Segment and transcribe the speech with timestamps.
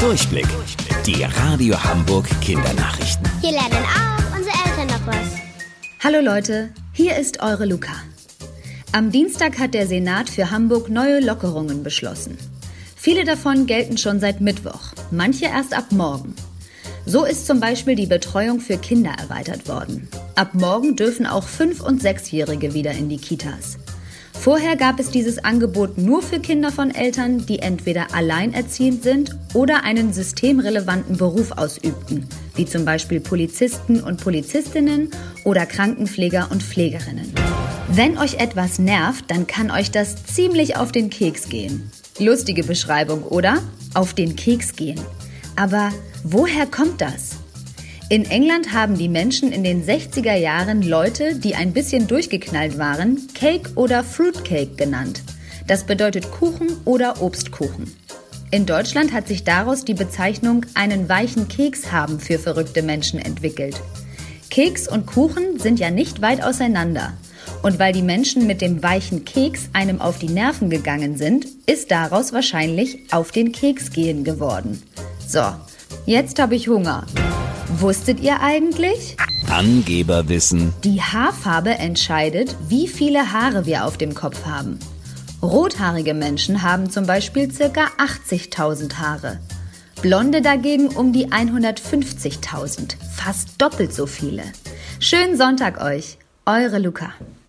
[0.00, 0.46] Durchblick.
[1.06, 3.26] Die Radio Hamburg Kindernachrichten.
[3.40, 5.38] Hier lernen auch unsere Eltern noch was.
[6.04, 7.94] Hallo Leute, hier ist eure Luca.
[8.92, 12.36] Am Dienstag hat der Senat für Hamburg neue Lockerungen beschlossen.
[12.94, 16.34] Viele davon gelten schon seit Mittwoch, manche erst ab morgen.
[17.06, 20.08] So ist zum Beispiel die Betreuung für Kinder erweitert worden.
[20.34, 23.78] Ab morgen dürfen auch Fünf- und Sechsjährige wieder in die Kitas.
[24.40, 29.82] Vorher gab es dieses Angebot nur für Kinder von Eltern, die entweder alleinerziehend sind oder
[29.84, 35.10] einen systemrelevanten Beruf ausübten, wie zum Beispiel Polizisten und Polizistinnen
[35.44, 37.32] oder Krankenpfleger und Pflegerinnen.
[37.88, 41.90] Wenn euch etwas nervt, dann kann euch das ziemlich auf den Keks gehen.
[42.18, 43.58] Lustige Beschreibung, oder?
[43.94, 45.00] Auf den Keks gehen.
[45.56, 45.90] Aber
[46.22, 47.35] woher kommt das?
[48.08, 53.26] In England haben die Menschen in den 60er Jahren Leute, die ein bisschen durchgeknallt waren,
[53.34, 55.22] Cake oder Fruitcake genannt.
[55.66, 57.92] Das bedeutet Kuchen oder Obstkuchen.
[58.52, 63.80] In Deutschland hat sich daraus die Bezeichnung einen weichen Keks haben für verrückte Menschen entwickelt.
[64.50, 67.12] Keks und Kuchen sind ja nicht weit auseinander.
[67.64, 71.90] Und weil die Menschen mit dem weichen Keks einem auf die Nerven gegangen sind, ist
[71.90, 74.80] daraus wahrscheinlich auf den Keks gehen geworden.
[75.26, 75.42] So,
[76.06, 77.04] jetzt habe ich Hunger.
[77.80, 79.18] Wusstet ihr eigentlich?
[79.50, 80.72] Angeberwissen.
[80.82, 84.78] Die Haarfarbe entscheidet, wie viele Haare wir auf dem Kopf haben.
[85.42, 87.90] Rothaarige Menschen haben zum Beispiel ca.
[87.98, 89.40] 80.000 Haare.
[90.00, 94.44] Blonde dagegen um die 150.000, fast doppelt so viele.
[94.98, 96.16] Schönen Sonntag euch,
[96.46, 97.12] eure Luca.